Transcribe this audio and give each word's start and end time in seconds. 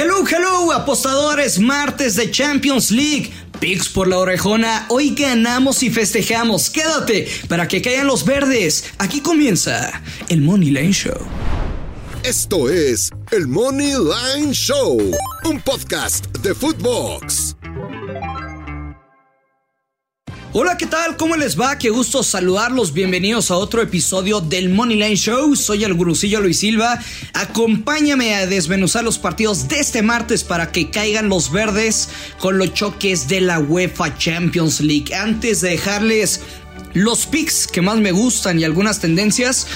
Hello, 0.00 0.22
hello, 0.30 0.70
apostadores, 0.70 1.58
martes 1.58 2.14
de 2.14 2.30
Champions 2.30 2.92
League. 2.92 3.32
Pix 3.58 3.88
por 3.88 4.06
la 4.06 4.18
orejona, 4.18 4.86
hoy 4.90 5.12
ganamos 5.12 5.82
y 5.82 5.90
festejamos. 5.90 6.70
Quédate 6.70 7.26
para 7.48 7.66
que 7.66 7.82
caigan 7.82 8.06
los 8.06 8.24
verdes. 8.24 8.84
Aquí 8.98 9.20
comienza 9.20 10.00
el 10.28 10.40
Money 10.40 10.70
Line 10.70 10.92
Show. 10.92 11.18
Esto 12.22 12.70
es 12.70 13.10
el 13.32 13.48
Money 13.48 13.94
Line 13.94 14.52
Show, 14.52 15.00
un 15.44 15.60
podcast 15.62 16.26
de 16.26 16.54
Footbox. 16.54 17.57
Hola, 20.54 20.78
¿qué 20.78 20.86
tal? 20.86 21.18
¿Cómo 21.18 21.36
les 21.36 21.60
va? 21.60 21.76
Qué 21.76 21.90
gusto 21.90 22.22
saludarlos. 22.22 22.94
Bienvenidos 22.94 23.50
a 23.50 23.56
otro 23.56 23.82
episodio 23.82 24.40
del 24.40 24.70
Moneyline 24.70 25.14
Show. 25.14 25.54
Soy 25.54 25.84
el 25.84 25.92
gurusillo 25.92 26.40
Luis 26.40 26.60
Silva. 26.60 26.98
Acompáñame 27.34 28.34
a 28.34 28.46
desmenuzar 28.46 29.04
los 29.04 29.18
partidos 29.18 29.68
de 29.68 29.78
este 29.78 30.00
martes 30.00 30.44
para 30.44 30.72
que 30.72 30.88
caigan 30.90 31.28
los 31.28 31.52
verdes 31.52 32.08
con 32.38 32.56
los 32.56 32.72
choques 32.72 33.28
de 33.28 33.42
la 33.42 33.58
UEFA 33.58 34.16
Champions 34.16 34.80
League. 34.80 35.14
Antes 35.14 35.60
de 35.60 35.68
dejarles 35.68 36.40
los 36.94 37.26
picks 37.26 37.66
que 37.66 37.82
más 37.82 37.98
me 37.98 38.12
gustan 38.12 38.58
y 38.58 38.64
algunas 38.64 39.00
tendencias, 39.00 39.66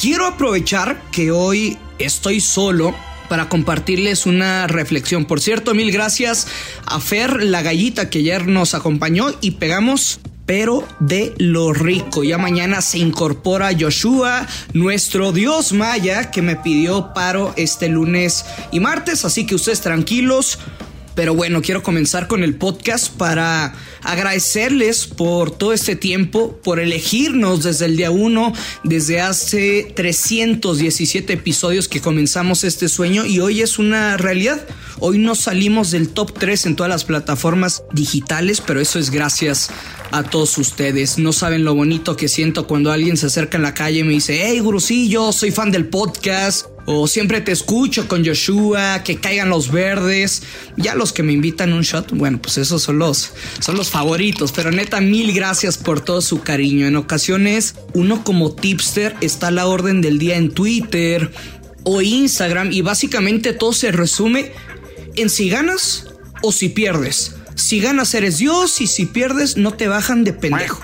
quiero 0.00 0.26
aprovechar 0.26 1.00
que 1.12 1.30
hoy 1.30 1.78
estoy 2.00 2.40
solo 2.40 2.92
para 3.28 3.48
compartirles 3.48 4.26
una 4.26 4.66
reflexión. 4.66 5.24
Por 5.24 5.40
cierto, 5.40 5.74
mil 5.74 5.92
gracias 5.92 6.46
a 6.86 7.00
Fer, 7.00 7.42
la 7.42 7.62
gallita 7.62 8.10
que 8.10 8.18
ayer 8.20 8.46
nos 8.46 8.74
acompañó 8.74 9.34
y 9.40 9.52
pegamos 9.52 10.20
pero 10.48 10.82
de 10.98 11.34
lo 11.36 11.74
rico. 11.74 12.24
Ya 12.24 12.38
mañana 12.38 12.80
se 12.80 12.96
incorpora 12.96 13.68
Joshua, 13.78 14.46
nuestro 14.72 15.30
dios 15.30 15.74
maya, 15.74 16.30
que 16.30 16.40
me 16.40 16.56
pidió 16.56 17.12
paro 17.12 17.52
este 17.56 17.90
lunes 17.90 18.46
y 18.72 18.80
martes, 18.80 19.26
así 19.26 19.44
que 19.44 19.56
ustedes 19.56 19.82
tranquilos. 19.82 20.58
Pero 21.18 21.34
bueno, 21.34 21.62
quiero 21.62 21.82
comenzar 21.82 22.28
con 22.28 22.44
el 22.44 22.54
podcast 22.54 23.12
para 23.12 23.74
agradecerles 24.04 25.08
por 25.08 25.50
todo 25.50 25.72
este 25.72 25.96
tiempo, 25.96 26.60
por 26.62 26.78
elegirnos 26.78 27.64
desde 27.64 27.86
el 27.86 27.96
día 27.96 28.12
1, 28.12 28.52
desde 28.84 29.20
hace 29.20 29.92
317 29.96 31.32
episodios 31.32 31.88
que 31.88 32.00
comenzamos 32.00 32.62
este 32.62 32.88
sueño 32.88 33.26
y 33.26 33.40
hoy 33.40 33.62
es 33.62 33.80
una 33.80 34.16
realidad. 34.16 34.64
Hoy 35.00 35.18
no 35.18 35.34
salimos 35.34 35.90
del 35.90 36.10
top 36.10 36.38
3 36.38 36.66
en 36.66 36.76
todas 36.76 36.90
las 36.90 37.02
plataformas 37.02 37.82
digitales, 37.92 38.62
pero 38.64 38.80
eso 38.80 39.00
es 39.00 39.10
gracias 39.10 39.70
a 40.12 40.22
todos 40.22 40.56
ustedes. 40.56 41.18
No 41.18 41.32
saben 41.32 41.64
lo 41.64 41.74
bonito 41.74 42.14
que 42.14 42.28
siento 42.28 42.68
cuando 42.68 42.92
alguien 42.92 43.16
se 43.16 43.26
acerca 43.26 43.56
en 43.56 43.64
la 43.64 43.74
calle 43.74 43.98
y 43.98 44.04
me 44.04 44.12
dice, 44.12 44.40
hey, 44.44 44.60
gurusillo, 44.60 45.32
soy 45.32 45.50
fan 45.50 45.72
del 45.72 45.88
podcast. 45.88 46.77
O 46.90 47.06
siempre 47.06 47.42
te 47.42 47.52
escucho 47.52 48.08
con 48.08 48.24
Joshua, 48.24 49.02
que 49.04 49.16
caigan 49.16 49.50
los 49.50 49.70
verdes. 49.70 50.42
Ya 50.78 50.94
los 50.94 51.12
que 51.12 51.22
me 51.22 51.34
invitan 51.34 51.74
un 51.74 51.82
shot, 51.82 52.12
bueno, 52.12 52.40
pues 52.40 52.56
esos 52.56 52.80
son 52.80 52.98
los, 52.98 53.32
son 53.60 53.76
los 53.76 53.90
favoritos. 53.90 54.52
Pero 54.52 54.70
neta, 54.70 54.98
mil 55.02 55.34
gracias 55.34 55.76
por 55.76 56.00
todo 56.00 56.22
su 56.22 56.40
cariño. 56.40 56.86
En 56.86 56.96
ocasiones, 56.96 57.74
uno 57.92 58.24
como 58.24 58.54
tipster 58.54 59.14
está 59.20 59.48
a 59.48 59.50
la 59.50 59.66
orden 59.66 60.00
del 60.00 60.18
día 60.18 60.38
en 60.38 60.50
Twitter 60.50 61.30
o 61.82 62.00
Instagram 62.00 62.72
y 62.72 62.80
básicamente 62.80 63.52
todo 63.52 63.74
se 63.74 63.92
resume 63.92 64.52
en 65.14 65.28
si 65.28 65.50
ganas 65.50 66.06
o 66.40 66.52
si 66.52 66.70
pierdes. 66.70 67.34
Si 67.54 67.80
ganas 67.80 68.14
eres 68.14 68.38
Dios 68.38 68.80
y 68.80 68.86
si 68.86 69.04
pierdes 69.04 69.58
no 69.58 69.74
te 69.74 69.88
bajan 69.88 70.24
de 70.24 70.32
pendejo. 70.32 70.80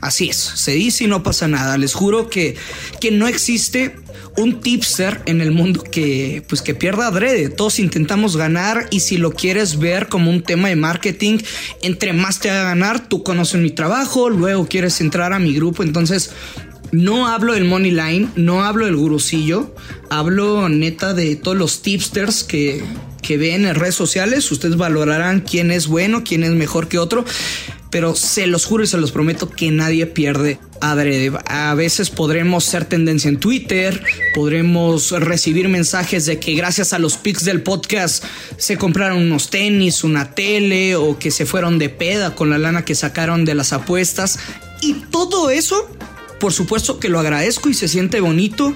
Así 0.00 0.28
es, 0.28 0.36
se 0.36 0.70
dice 0.70 1.02
y 1.02 1.06
no 1.08 1.24
pasa 1.24 1.48
nada. 1.48 1.78
Les 1.78 1.94
juro 1.94 2.30
que, 2.30 2.54
que 3.00 3.10
no 3.10 3.26
existe 3.26 3.96
un 4.36 4.60
tipster 4.60 5.20
en 5.26 5.40
el 5.40 5.50
mundo 5.50 5.82
que 5.82 6.42
pues 6.48 6.62
que 6.62 6.74
pierda 6.74 7.06
adrede. 7.06 7.48
Todos 7.48 7.78
intentamos 7.78 8.36
ganar 8.36 8.86
y 8.90 9.00
si 9.00 9.16
lo 9.16 9.32
quieres 9.32 9.78
ver 9.78 10.08
como 10.08 10.30
un 10.30 10.42
tema 10.42 10.68
de 10.68 10.76
marketing, 10.76 11.38
entre 11.82 12.12
más 12.12 12.40
te 12.40 12.50
haga 12.50 12.64
ganar, 12.64 13.08
tú 13.08 13.22
conoces 13.22 13.60
mi 13.60 13.70
trabajo, 13.70 14.30
luego 14.30 14.66
quieres 14.66 15.00
entrar 15.00 15.32
a 15.32 15.38
mi 15.38 15.54
grupo, 15.54 15.82
entonces 15.82 16.30
no 16.92 17.28
hablo 17.28 17.54
del 17.54 17.64
money 17.64 17.90
line, 17.90 18.28
no 18.36 18.62
hablo 18.62 18.86
del 18.86 18.96
gurusillo, 18.96 19.74
hablo 20.10 20.68
neta 20.68 21.14
de 21.14 21.36
todos 21.36 21.56
los 21.56 21.82
tipsters 21.82 22.44
que 22.44 22.82
que 23.22 23.38
ven 23.38 23.64
en 23.64 23.76
redes 23.76 23.94
sociales, 23.94 24.50
ustedes 24.50 24.76
valorarán 24.76 25.40
quién 25.40 25.70
es 25.70 25.86
bueno, 25.86 26.24
quién 26.24 26.42
es 26.42 26.50
mejor 26.50 26.88
que 26.88 26.98
otro, 26.98 27.24
pero 27.88 28.16
se 28.16 28.48
los 28.48 28.64
juro 28.64 28.82
y 28.82 28.88
se 28.88 28.98
los 28.98 29.12
prometo 29.12 29.48
que 29.48 29.70
nadie 29.70 30.06
pierde 30.06 30.58
A 30.84 31.74
veces 31.74 32.10
podremos 32.10 32.64
ser 32.64 32.84
tendencia 32.84 33.28
en 33.28 33.38
Twitter, 33.38 34.02
podremos 34.34 35.12
recibir 35.12 35.68
mensajes 35.68 36.26
de 36.26 36.40
que 36.40 36.54
gracias 36.54 36.92
a 36.92 36.98
los 36.98 37.16
pics 37.16 37.44
del 37.44 37.62
podcast 37.62 38.24
se 38.56 38.76
compraron 38.76 39.18
unos 39.18 39.48
tenis, 39.48 40.02
una 40.02 40.34
tele 40.34 40.96
o 40.96 41.20
que 41.20 41.30
se 41.30 41.46
fueron 41.46 41.78
de 41.78 41.88
peda 41.88 42.34
con 42.34 42.50
la 42.50 42.58
lana 42.58 42.84
que 42.84 42.96
sacaron 42.96 43.44
de 43.44 43.54
las 43.54 43.72
apuestas. 43.72 44.40
Y 44.80 44.94
todo 44.94 45.50
eso, 45.50 45.88
por 46.40 46.52
supuesto 46.52 46.98
que 46.98 47.08
lo 47.08 47.20
agradezco 47.20 47.68
y 47.68 47.74
se 47.74 47.86
siente 47.86 48.18
bonito, 48.18 48.74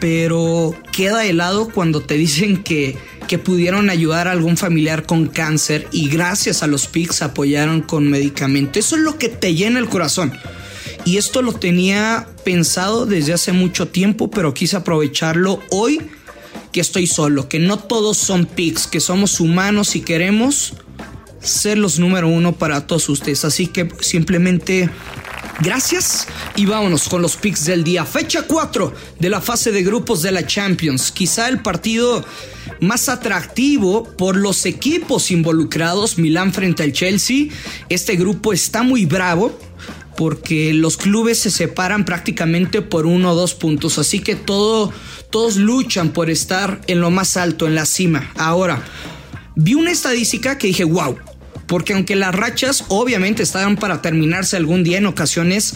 pero 0.00 0.74
queda 0.90 1.26
helado 1.26 1.68
cuando 1.68 2.00
te 2.00 2.14
dicen 2.14 2.62
que 2.62 2.96
que 3.26 3.38
pudieron 3.38 3.90
ayudar 3.90 4.28
a 4.28 4.32
algún 4.32 4.56
familiar 4.56 5.04
con 5.04 5.26
cáncer 5.26 5.88
y 5.90 6.08
gracias 6.08 6.62
a 6.62 6.68
los 6.68 6.86
PICs 6.86 7.22
apoyaron 7.22 7.82
con 7.82 8.08
medicamento. 8.08 8.78
Eso 8.78 8.94
es 8.94 9.02
lo 9.02 9.18
que 9.18 9.28
te 9.28 9.54
llena 9.54 9.80
el 9.80 9.88
corazón. 9.88 10.32
Y 11.06 11.18
esto 11.18 11.40
lo 11.40 11.52
tenía 11.52 12.26
pensado 12.44 13.06
desde 13.06 13.32
hace 13.32 13.52
mucho 13.52 13.86
tiempo, 13.86 14.28
pero 14.28 14.52
quise 14.52 14.76
aprovecharlo 14.76 15.62
hoy 15.70 16.00
que 16.72 16.80
estoy 16.80 17.06
solo, 17.06 17.48
que 17.48 17.60
no 17.60 17.78
todos 17.78 18.16
son 18.18 18.44
PICs, 18.44 18.88
que 18.88 18.98
somos 18.98 19.38
humanos 19.38 19.94
y 19.94 20.00
queremos 20.00 20.74
ser 21.40 21.78
los 21.78 22.00
número 22.00 22.26
uno 22.26 22.54
para 22.54 22.88
todos 22.88 23.08
ustedes. 23.08 23.44
Así 23.44 23.68
que 23.68 23.88
simplemente 24.00 24.90
Gracias 25.60 26.26
y 26.54 26.66
vámonos 26.66 27.08
con 27.08 27.22
los 27.22 27.36
picks 27.36 27.64
del 27.64 27.82
día. 27.82 28.04
Fecha 28.04 28.42
4 28.42 28.92
de 29.18 29.30
la 29.30 29.40
fase 29.40 29.72
de 29.72 29.82
grupos 29.82 30.20
de 30.20 30.30
la 30.30 30.46
Champions. 30.46 31.10
Quizá 31.10 31.48
el 31.48 31.62
partido 31.62 32.22
más 32.80 33.08
atractivo 33.08 34.04
por 34.04 34.36
los 34.36 34.66
equipos 34.66 35.30
involucrados, 35.30 36.18
Milán 36.18 36.52
frente 36.52 36.82
al 36.82 36.92
Chelsea. 36.92 37.46
Este 37.88 38.16
grupo 38.16 38.52
está 38.52 38.82
muy 38.82 39.06
bravo 39.06 39.58
porque 40.16 40.72
los 40.72 40.96
clubes 40.96 41.38
se 41.38 41.50
separan 41.50 42.04
prácticamente 42.04 42.82
por 42.82 43.06
uno 43.06 43.32
o 43.32 43.34
dos 43.34 43.54
puntos, 43.54 43.98
así 43.98 44.20
que 44.20 44.34
todo, 44.34 44.92
todos 45.30 45.56
luchan 45.56 46.10
por 46.10 46.30
estar 46.30 46.80
en 46.86 47.00
lo 47.00 47.10
más 47.10 47.36
alto, 47.36 47.66
en 47.66 47.74
la 47.74 47.86
cima. 47.86 48.32
Ahora, 48.36 48.82
vi 49.54 49.74
una 49.74 49.90
estadística 49.90 50.58
que 50.58 50.68
dije, 50.68 50.84
wow, 50.84 51.16
porque 51.66 51.92
aunque 51.92 52.16
las 52.16 52.34
rachas 52.34 52.84
obviamente 52.88 53.42
están 53.42 53.76
para 53.76 54.02
terminarse 54.02 54.56
algún 54.56 54.84
día 54.84 54.98
en 54.98 55.06
ocasiones, 55.06 55.74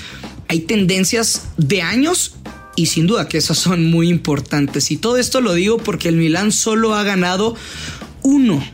hay 0.49 0.61
tendencias 0.61 1.49
de 1.57 1.83
años 1.83 2.34
y 2.77 2.87
sin 2.87 3.07
duda 3.07 3.28
que 3.28 3.39
esas 3.39 3.59
son 3.59 3.91
muy 3.91 4.09
importantes. 4.09 4.91
Y 4.91 4.97
todo 4.97 5.17
esto 5.17 5.41
lo 5.41 5.55
digo 5.55 5.78
porque 5.78 6.09
el 6.09 6.17
Milan 6.17 6.53
solo 6.53 6.95
ha 6.95 7.03
ganado 7.03 7.55
uno 8.22 8.65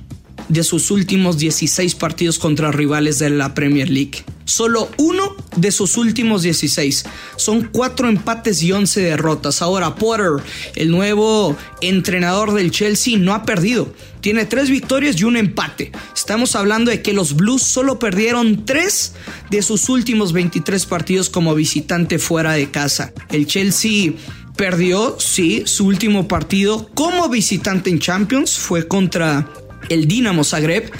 de 0.48 0.62
sus 0.62 0.90
últimos 0.90 1.38
16 1.38 1.94
partidos 1.94 2.38
contra 2.38 2.72
rivales 2.72 3.18
de 3.18 3.30
la 3.30 3.54
Premier 3.54 3.90
League. 3.90 4.24
Solo 4.44 4.88
uno 4.98 5.34
de 5.56 5.72
sus 5.72 5.96
últimos 5.96 6.42
16. 6.42 7.04
Son 7.36 7.68
cuatro 7.72 8.08
empates 8.08 8.62
y 8.62 8.70
11 8.70 9.00
derrotas. 9.00 9.60
Ahora 9.60 9.96
Potter, 9.96 10.42
el 10.76 10.90
nuevo 10.90 11.56
entrenador 11.80 12.54
del 12.54 12.70
Chelsea, 12.70 13.18
no 13.18 13.34
ha 13.34 13.42
perdido. 13.42 13.92
Tiene 14.20 14.46
tres 14.46 14.70
victorias 14.70 15.20
y 15.20 15.24
un 15.24 15.36
empate. 15.36 15.90
Estamos 16.14 16.54
hablando 16.54 16.90
de 16.90 17.02
que 17.02 17.12
los 17.12 17.34
Blues 17.34 17.62
solo 17.62 17.98
perdieron 17.98 18.64
tres 18.64 19.14
de 19.50 19.62
sus 19.62 19.88
últimos 19.88 20.32
23 20.32 20.86
partidos 20.86 21.28
como 21.28 21.54
visitante 21.54 22.18
fuera 22.18 22.52
de 22.52 22.70
casa. 22.70 23.12
El 23.30 23.46
Chelsea 23.46 24.12
perdió, 24.56 25.16
sí, 25.18 25.64
su 25.66 25.86
último 25.86 26.28
partido 26.28 26.88
como 26.94 27.28
visitante 27.28 27.90
en 27.90 27.98
Champions. 27.98 28.58
Fue 28.58 28.86
contra 28.86 29.48
el 29.88 30.06
Dinamo 30.06 30.44
Zagreb, 30.44 30.90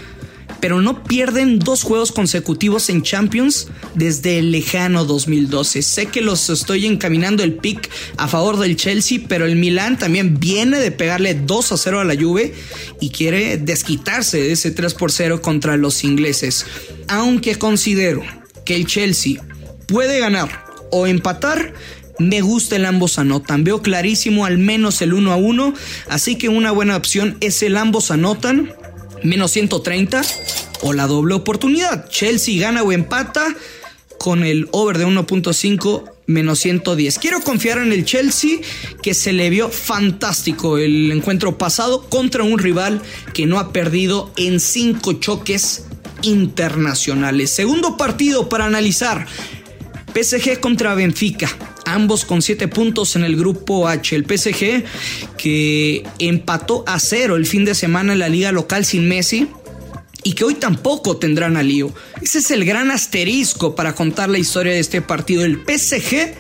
pero 0.60 0.80
no 0.80 1.04
pierden 1.04 1.58
dos 1.58 1.82
juegos 1.82 2.12
consecutivos 2.12 2.88
en 2.88 3.02
Champions 3.02 3.68
desde 3.94 4.38
el 4.38 4.50
lejano 4.50 5.04
2012. 5.04 5.82
Sé 5.82 6.06
que 6.06 6.20
los 6.20 6.48
estoy 6.50 6.86
encaminando 6.86 7.42
el 7.42 7.54
pick 7.54 7.90
a 8.16 8.28
favor 8.28 8.58
del 8.58 8.76
Chelsea, 8.76 9.20
pero 9.28 9.44
el 9.44 9.56
Milan 9.56 9.98
también 9.98 10.38
viene 10.40 10.78
de 10.78 10.90
pegarle 10.90 11.34
2 11.34 11.72
a 11.72 11.76
0 11.76 12.00
a 12.00 12.04
la 12.04 12.16
Juve 12.16 12.54
y 13.00 13.10
quiere 13.10 13.58
desquitarse 13.58 14.38
de 14.38 14.52
ese 14.52 14.70
3 14.70 14.94
por 14.94 15.12
0 15.12 15.42
contra 15.42 15.76
los 15.76 16.04
ingleses. 16.04 16.66
Aunque 17.08 17.56
considero 17.56 18.22
que 18.64 18.76
el 18.76 18.86
Chelsea 18.86 19.42
puede 19.86 20.18
ganar 20.18 20.64
o 20.90 21.06
empatar, 21.06 21.74
me 22.18 22.40
gusta 22.40 22.76
el 22.76 22.86
ambos 22.86 23.18
anotan. 23.18 23.64
Veo 23.64 23.82
clarísimo 23.82 24.46
al 24.46 24.58
menos 24.58 25.02
el 25.02 25.12
1 25.12 25.32
a 25.32 25.36
1. 25.36 25.74
Así 26.08 26.36
que 26.36 26.48
una 26.48 26.70
buena 26.70 26.96
opción 26.96 27.36
es 27.40 27.62
el 27.62 27.76
ambos 27.76 28.10
anotan. 28.10 28.72
Menos 29.22 29.52
130 29.52 30.22
o 30.82 30.92
la 30.92 31.06
doble 31.06 31.34
oportunidad. 31.34 32.08
Chelsea 32.08 32.60
gana 32.60 32.82
o 32.82 32.92
empata 32.92 33.54
con 34.18 34.44
el 34.44 34.68
over 34.72 34.98
de 34.98 35.06
1.5 35.06 36.12
menos 36.26 36.58
110. 36.60 37.18
Quiero 37.18 37.40
confiar 37.40 37.78
en 37.78 37.92
el 37.92 38.04
Chelsea 38.04 38.58
que 39.02 39.14
se 39.14 39.32
le 39.32 39.48
vio 39.50 39.68
fantástico 39.68 40.78
el 40.78 41.10
encuentro 41.12 41.56
pasado 41.58 42.08
contra 42.08 42.42
un 42.42 42.58
rival 42.58 43.00
que 43.32 43.46
no 43.46 43.58
ha 43.58 43.72
perdido 43.72 44.32
en 44.36 44.60
cinco 44.60 45.14
choques 45.14 45.84
internacionales. 46.22 47.50
Segundo 47.50 47.96
partido 47.96 48.48
para 48.48 48.64
analizar. 48.64 49.26
PSG 50.16 50.60
contra 50.60 50.94
Benfica. 50.94 51.46
Ambos 51.84 52.24
con 52.24 52.40
7 52.40 52.68
puntos 52.68 53.16
en 53.16 53.24
el 53.24 53.36
grupo 53.36 53.86
H. 53.86 54.16
El 54.16 54.24
PSG 54.24 54.82
que 55.36 56.06
empató 56.18 56.84
a 56.86 56.98
cero 56.98 57.36
el 57.36 57.44
fin 57.44 57.66
de 57.66 57.74
semana 57.74 58.14
en 58.14 58.20
la 58.20 58.30
liga 58.30 58.50
local 58.50 58.86
sin 58.86 59.08
Messi 59.08 59.48
y 60.22 60.32
que 60.32 60.44
hoy 60.44 60.54
tampoco 60.54 61.18
tendrán 61.18 61.58
a 61.58 61.62
lío. 61.62 61.92
Ese 62.22 62.38
es 62.38 62.50
el 62.50 62.64
gran 62.64 62.90
asterisco 62.90 63.74
para 63.74 63.94
contar 63.94 64.30
la 64.30 64.38
historia 64.38 64.72
de 64.72 64.80
este 64.80 65.02
partido. 65.02 65.44
El 65.44 65.56
PSG 65.56 66.34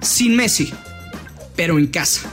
sin 0.00 0.36
Messi, 0.36 0.72
pero 1.56 1.78
en 1.78 1.88
casa. 1.88 2.30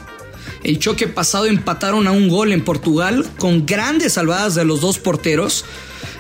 El 0.64 0.78
choque 0.78 1.08
pasado 1.08 1.48
empataron 1.48 2.08
a 2.08 2.12
un 2.12 2.30
gol 2.30 2.52
en 2.52 2.64
Portugal 2.64 3.26
con 3.40 3.66
grandes 3.66 4.14
salvadas 4.14 4.54
de 4.54 4.66
los 4.66 4.82
dos 4.82 5.00
porteros. 5.00 5.66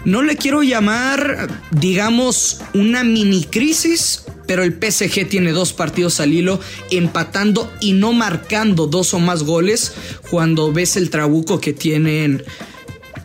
No 0.06 0.24
le 0.24 0.38
quiero 0.38 0.63
llamar, 0.63 1.50
digamos, 1.72 2.62
una 2.74 3.04
mini 3.04 3.44
crisis, 3.44 4.24
pero 4.50 4.63
el 4.63 4.74
PSG 4.74 5.30
tiene 5.30 5.51
dos 5.51 5.74
partidos 5.74 6.19
al 6.19 6.34
hilo 6.34 6.60
empatando 6.90 7.72
y 7.81 7.94
no 7.94 8.13
marcando 8.13 8.88
dos 8.88 9.13
o 9.13 9.19
más 9.19 9.44
goles 9.44 9.94
cuando 10.31 10.74
ves 10.74 10.98
el 10.98 11.12
trabuco 11.12 11.62
que 11.62 11.72
tienen 11.72 12.44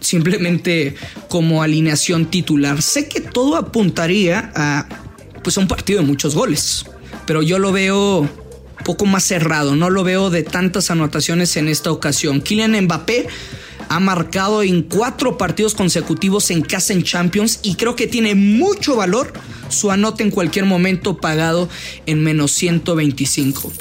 simplemente 0.01 0.95
como 1.31 1.63
alineación 1.63 2.27
titular. 2.27 2.83
Sé 2.83 3.09
que 3.09 3.23
todo 3.23 3.57
apuntaría 3.57 4.53
a 4.55 4.87
pues 5.43 5.57
a 5.57 5.63
un 5.63 5.67
partido 5.67 6.03
de 6.03 6.07
muchos 6.07 6.35
goles, 6.35 6.85
pero 7.27 7.41
yo 7.41 7.59
lo 7.59 7.73
veo 7.73 8.29
poco 8.85 9.07
más 9.07 9.25
cerrado, 9.25 9.77
no 9.77 9.89
lo 9.89 10.05
veo 10.05 10.29
de 10.29 10.43
tantas 10.43 10.91
anotaciones 10.91 11.57
en 11.57 11.69
esta 11.69 11.91
ocasión. 11.91 12.43
Kylian 12.43 12.79
Mbappé 12.85 13.29
ha 13.89 14.01
marcado 14.01 14.63
en 14.63 14.83
cuatro 14.83 15.39
partidos 15.39 15.75
consecutivos 15.75 16.51
en 16.51 16.63
casa 16.63 16.93
en 16.93 17.03
Champions 17.03 17.61
y 17.63 17.75
creo 17.75 17.97
que 17.97 18.07
tiene 18.07 18.35
mucho 18.35 18.97
valor 18.97 19.33
su 19.69 19.91
anote 19.91 20.23
en 20.23 20.31
cualquier 20.31 20.65
momento 20.65 21.19
pagado 21.19 21.69
en 22.07 22.23
menos 22.23 22.53
125. 22.53 23.73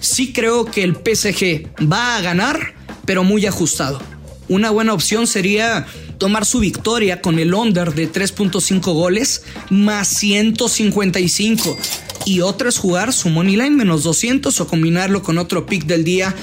Sí 0.00 0.32
creo 0.32 0.64
que 0.64 0.82
el 0.82 0.94
PSG 0.94 1.68
va 1.90 2.16
a 2.16 2.20
ganar, 2.20 2.74
pero 3.04 3.24
muy 3.24 3.46
ajustado. 3.46 4.00
Una 4.48 4.70
buena 4.70 4.94
opción 4.94 5.26
sería 5.26 5.86
tomar 6.18 6.44
su 6.44 6.58
victoria 6.58 7.22
con 7.22 7.38
el 7.38 7.54
under 7.54 7.94
de 7.94 8.10
3.5 8.10 8.80
goles 8.92 9.42
más 9.70 10.08
155 10.08 11.78
y 12.26 12.40
otra 12.40 12.68
es 12.68 12.78
jugar 12.78 13.12
su 13.12 13.28
money 13.30 13.56
line 13.56 13.70
menos 13.70 14.02
200 14.02 14.60
o 14.60 14.66
combinarlo 14.66 15.22
con 15.22 15.38
otro 15.38 15.66
pick 15.66 15.84
del 15.84 16.04
día 16.04 16.34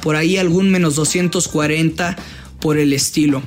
por 0.00 0.16
ahí 0.16 0.36
algún 0.38 0.70
menos 0.70 0.94
240 0.94 2.16
por 2.66 2.78
el 2.78 2.92
estilo. 2.92 3.44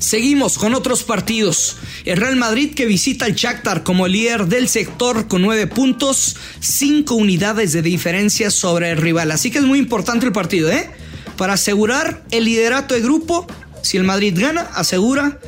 Seguimos 0.00 0.58
con 0.58 0.74
otros 0.74 1.04
partidos. 1.04 1.76
El 2.04 2.16
Real 2.16 2.34
Madrid 2.34 2.74
que 2.74 2.86
visita 2.86 3.24
al 3.24 3.36
Shakhtar 3.36 3.84
como 3.84 4.08
líder 4.08 4.46
del 4.46 4.68
sector 4.68 5.28
con 5.28 5.42
9 5.42 5.68
puntos, 5.68 6.34
5 6.58 7.14
unidades 7.14 7.72
de 7.72 7.82
diferencia 7.82 8.50
sobre 8.50 8.90
el 8.90 8.96
rival. 8.96 9.30
Así 9.30 9.52
que 9.52 9.58
es 9.58 9.64
muy 9.64 9.78
importante 9.78 10.26
el 10.26 10.32
partido, 10.32 10.72
¿eh? 10.72 10.90
para 11.36 11.52
asegurar 11.52 12.24
el 12.32 12.46
liderato 12.46 12.94
de 12.94 13.00
grupo. 13.00 13.46
Si 13.82 13.96
el 13.96 14.02
Madrid 14.02 14.36
gana, 14.36 14.62
asegura 14.74 15.38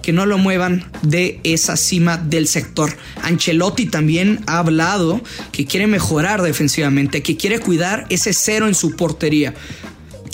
que 0.00 0.12
no 0.12 0.24
lo 0.24 0.38
muevan 0.38 0.88
de 1.02 1.40
esa 1.42 1.76
cima 1.76 2.18
del 2.18 2.46
sector. 2.46 2.96
Ancelotti 3.22 3.86
también 3.86 4.44
ha 4.46 4.58
hablado 4.58 5.20
que 5.50 5.66
quiere 5.66 5.88
mejorar 5.88 6.40
defensivamente, 6.40 7.20
que 7.20 7.36
quiere 7.36 7.58
cuidar 7.58 8.06
ese 8.10 8.32
cero 8.32 8.68
en 8.68 8.76
su 8.76 8.94
portería. 8.94 9.54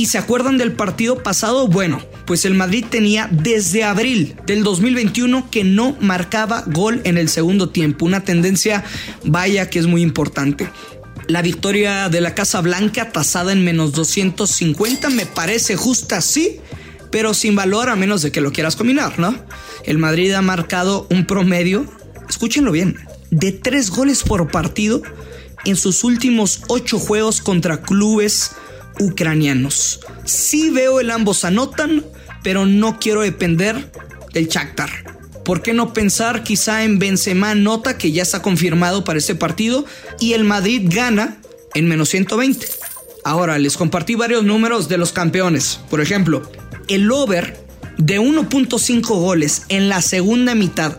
¿Y 0.00 0.06
se 0.06 0.17
acuerdan 0.17 0.56
del 0.56 0.73
partido 0.73 1.23
pasado? 1.23 1.69
Bueno, 1.69 2.00
pues 2.25 2.47
el 2.47 2.55
Madrid 2.55 2.87
tenía 2.88 3.29
desde 3.31 3.85
abril 3.85 4.35
del 4.47 4.62
2021 4.64 5.50
que 5.50 5.62
no 5.62 5.94
marcaba 6.00 6.64
gol 6.69 7.02
en 7.05 7.19
el 7.19 7.29
segundo 7.29 7.69
tiempo. 7.69 8.06
Una 8.06 8.25
tendencia, 8.25 8.82
vaya 9.25 9.69
que 9.69 9.79
es 9.79 9.87
muy 9.87 10.00
importante. 10.00 10.70
La 11.26 11.43
victoria 11.43 12.08
de 12.08 12.23
la 12.23 12.35
Casa 12.35 12.62
Blanca 12.62 13.12
tasada 13.12 13.52
en 13.52 13.62
menos 13.62 13.93
250 13.93 15.11
me 15.11 15.26
parece 15.26 15.76
justa, 15.76 16.23
sí, 16.23 16.61
pero 17.11 17.35
sin 17.35 17.55
valor 17.55 17.91
a 17.91 17.94
menos 17.94 18.23
de 18.23 18.32
que 18.32 18.41
lo 18.41 18.52
quieras 18.52 18.76
combinar, 18.76 19.19
¿no? 19.19 19.37
El 19.85 19.99
Madrid 19.99 20.32
ha 20.32 20.41
marcado 20.41 21.08
un 21.11 21.26
promedio, 21.26 21.85
escúchenlo 22.26 22.73
bien, 22.73 22.97
de 23.31 23.52
tres 23.52 23.91
goles 23.91 24.23
por 24.23 24.50
partido 24.50 25.02
en 25.67 25.76
sus 25.76 26.05
últimos 26.05 26.62
ocho 26.69 26.99
juegos 26.99 27.43
contra 27.43 27.82
clubes 27.82 28.52
ucranianos. 29.00 30.00
Sí 30.25 30.70
veo 30.70 31.00
el 31.00 31.11
ambos 31.11 31.44
anotan, 31.44 32.05
pero 32.43 32.67
no 32.67 32.99
quiero 33.00 33.23
depender 33.23 33.91
del 34.32 34.49
Shakhtar. 34.49 34.91
¿Por 35.44 35.62
qué 35.62 35.73
no 35.73 35.93
pensar 35.93 36.44
quizá 36.44 36.85
en 36.85 36.99
Benzema 36.99 37.55
nota 37.55 37.99
que 37.99 38.12
ya 38.12 38.23
está 38.23 38.43
confirmado 38.43 39.02
para 39.02 39.19
este 39.19 39.35
partido 39.35 39.85
y 40.20 40.35
el 40.35 40.44
Madrid 40.44 40.82
gana 40.85 41.38
en 41.75 41.88
menos 41.88 42.11
120? 42.11 42.67
Ahora 43.25 43.58
les 43.58 43.76
compartí 43.76 44.14
varios 44.14 44.44
números 44.44 44.88
de 44.88 44.99
los 44.99 45.12
campeones. 45.12 45.81
Por 45.91 46.00
ejemplo, 46.00 46.43
el 46.88 47.11
over 47.11 47.58
de 47.99 48.20
1.5 48.20 49.02
goles 49.08 49.62
en 49.69 49.88
la 49.88 50.00
segunda 50.02 50.55
mitad 50.55 50.99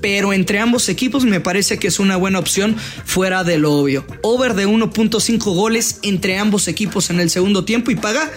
pero 0.00 0.32
entre 0.32 0.58
ambos 0.58 0.88
equipos 0.88 1.24
me 1.24 1.40
parece 1.40 1.78
que 1.78 1.88
es 1.88 1.98
una 1.98 2.16
buena 2.16 2.38
opción 2.38 2.76
fuera 3.04 3.44
de 3.44 3.58
lo 3.58 3.72
obvio. 3.74 4.04
Over 4.22 4.54
de 4.54 4.66
1.5 4.66 5.38
goles 5.54 5.98
entre 6.02 6.38
ambos 6.38 6.68
equipos 6.68 7.10
en 7.10 7.20
el 7.20 7.30
segundo 7.30 7.64
tiempo 7.64 7.90
y 7.90 7.96
paga 7.96 8.30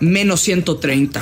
menos 0.00 0.40
130. 0.40 1.20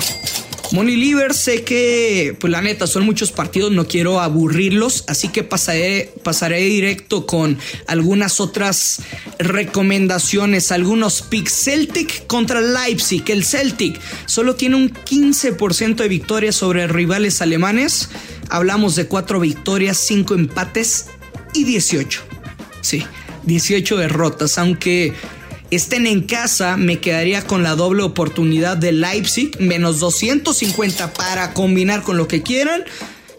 Money 0.73 0.97
Liver, 0.97 1.33
sé 1.33 1.63
que, 1.63 2.37
pues 2.41 2.51
la 2.51 2.61
neta, 2.61 2.87
son 2.87 3.05
muchos 3.05 3.31
partidos, 3.31 3.71
no 3.71 3.87
quiero 3.87 4.21
aburrirlos, 4.21 5.05
así 5.07 5.29
que 5.29 5.45
pasaré, 5.45 6.13
pasaré 6.25 6.61
directo 6.61 7.25
con 7.25 7.57
algunas 7.87 8.41
otras 8.41 9.01
recomendaciones, 9.39 10.73
algunos 10.73 11.23
picks. 11.23 11.53
Celtic 11.67 12.27
contra 12.27 12.61
Leipzig, 12.61 13.23
el 13.29 13.45
Celtic 13.45 14.01
solo 14.27 14.57
tiene 14.57 14.77
un 14.77 14.93
15% 14.93 15.97
de 15.97 16.09
victorias 16.09 16.57
sobre 16.57 16.87
rivales 16.89 17.41
alemanes. 17.43 18.09
Hablamos 18.49 18.97
de 18.97 19.07
4 19.07 19.41
victorias, 19.41 19.97
5 19.99 20.35
empates 20.35 21.07
y 21.55 21.65
18. 21.65 22.23
Sí, 22.81 23.05
18 23.45 23.97
derrotas, 23.97 24.59
aunque 24.59 25.13
estén 25.71 26.07
en 26.07 26.23
casa, 26.23 26.77
me 26.77 27.01
quedaría 27.01 27.43
con 27.43 27.63
la 27.63 27.75
doble 27.75 28.03
oportunidad 28.03 28.77
de 28.77 28.93
Leipzig, 28.93 29.51
menos 29.61 30.01
250 30.01 31.13
para 31.13 31.55
combinar 31.55 32.03
con 32.03 32.17
lo 32.17 32.29
que 32.29 32.43
quieran 32.43 32.85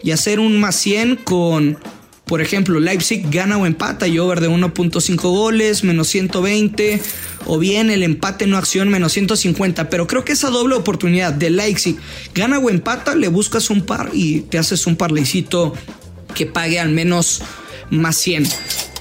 y 0.02 0.10
hacer 0.10 0.40
un 0.40 0.60
más 0.60 0.76
100 0.76 1.16
con, 1.16 1.78
por 2.28 2.40
ejemplo, 2.40 2.78
Leipzig 2.78 3.28
gana 3.30 3.56
o 3.56 3.66
empata 3.66 4.06
y 4.06 4.18
over 4.18 4.40
de 4.40 4.48
1.5 4.48 5.16
goles, 5.22 5.82
menos 5.82 6.08
120, 6.08 7.00
o 7.46 7.58
bien 7.58 7.90
el 7.90 8.02
empate 8.02 8.46
no 8.46 8.56
acción, 8.56 8.88
menos 8.88 9.12
150. 9.12 9.90
Pero 9.90 10.06
creo 10.06 10.24
que 10.24 10.34
esa 10.34 10.50
doble 10.50 10.76
oportunidad 10.76 11.32
de 11.32 11.50
Leipzig 11.50 11.96
gana 12.34 12.58
o 12.58 12.70
empata, 12.70 13.16
le 13.16 13.28
buscas 13.28 13.70
un 13.70 13.82
par 13.82 14.10
y 14.12 14.42
te 14.42 14.58
haces 14.58 14.86
un 14.86 14.94
parlecito 14.94 15.74
que 16.34 16.46
pague 16.46 16.78
al 16.78 16.90
menos 16.90 17.42
más 17.90 18.16
100. 18.16 18.46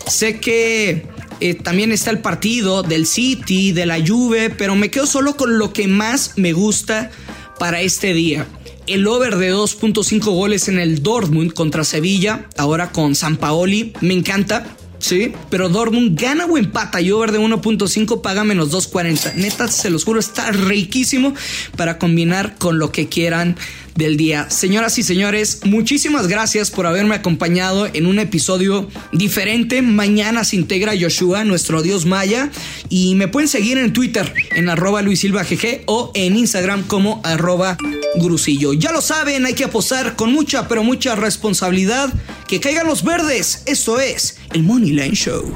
Sé 0.07 0.39
que 0.39 1.05
eh, 1.39 1.53
también 1.53 1.91
está 1.91 2.09
el 2.09 2.19
partido 2.19 2.81
del 2.81 3.05
City, 3.05 3.73
de 3.73 3.85
la 3.85 3.99
Juve, 4.05 4.49
pero 4.49 4.75
me 4.75 4.89
quedo 4.89 5.05
solo 5.05 5.35
con 5.35 5.59
lo 5.59 5.73
que 5.73 5.87
más 5.87 6.33
me 6.37 6.53
gusta 6.53 7.11
para 7.59 7.81
este 7.81 8.13
día. 8.13 8.47
El 8.87 9.05
over 9.05 9.35
de 9.35 9.53
2.5 9.53 10.23
goles 10.33 10.69
en 10.69 10.79
el 10.79 11.03
Dortmund 11.03 11.53
contra 11.53 11.83
Sevilla, 11.83 12.47
ahora 12.55 12.93
con 12.93 13.15
San 13.15 13.35
Paoli, 13.35 13.91
me 13.99 14.13
encanta. 14.13 14.76
Sí, 14.99 15.33
pero 15.49 15.69
Dortmund 15.69 16.19
gana 16.19 16.45
o 16.45 16.57
empata 16.57 16.99
y 17.01 17.11
over 17.11 17.31
de 17.31 17.39
1.5 17.39 18.21
paga 18.21 18.43
menos 18.43 18.71
2.40. 18.71 19.35
Neta, 19.35 19.67
se 19.67 19.89
los 19.89 20.03
juro, 20.03 20.19
está 20.19 20.51
riquísimo 20.51 21.33
para 21.75 21.99
combinar 21.99 22.55
con 22.57 22.79
lo 22.79 22.91
que 22.91 23.07
quieran 23.07 23.55
del 23.97 24.15
día. 24.15 24.49
Señoras 24.49 24.97
y 24.99 25.03
señores, 25.03 25.61
muchísimas 25.65 26.27
gracias 26.27 26.69
por 26.69 26.85
haberme 26.85 27.15
acompañado 27.15 27.87
en 27.91 28.05
un 28.05 28.19
episodio 28.19 28.87
diferente. 29.11 29.81
Mañana 29.81 30.43
se 30.43 30.55
integra 30.55 30.93
Joshua, 30.99 31.43
nuestro 31.43 31.81
dios 31.81 32.05
maya, 32.05 32.51
y 32.89 33.15
me 33.15 33.27
pueden 33.27 33.49
seguir 33.49 33.77
en 33.79 33.93
Twitter 33.93 34.31
en 34.51 34.69
arroba 34.69 35.01
Luis 35.01 35.23
GG 35.23 35.83
o 35.87 36.11
en 36.13 36.37
Instagram 36.37 36.83
como 36.83 37.21
arroba 37.23 37.77
Grusillo. 38.17 38.73
Ya 38.73 38.91
lo 38.91 39.01
saben, 39.01 39.45
hay 39.45 39.53
que 39.53 39.65
apostar 39.65 40.15
con 40.15 40.31
mucha, 40.31 40.67
pero 40.67 40.83
mucha 40.83 41.15
responsabilidad. 41.15 42.13
Que 42.47 42.61
caigan 42.61 42.87
los 42.87 43.03
verdes. 43.03 43.63
Esto 43.65 43.99
es 43.99 44.37
el 44.53 44.63
Money 44.63 44.91
Line 44.91 45.15
Show. 45.15 45.53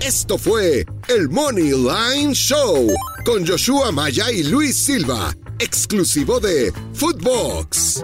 Esto 0.00 0.38
fue 0.38 0.84
el 1.08 1.28
Money 1.28 1.72
Line 1.72 2.34
Show 2.34 2.88
con 3.24 3.46
Joshua 3.46 3.92
Maya 3.92 4.30
y 4.30 4.42
Luis 4.44 4.76
Silva 4.76 5.34
exclusivo 5.58 6.40
de 6.40 6.72
Footbox. 6.94 8.02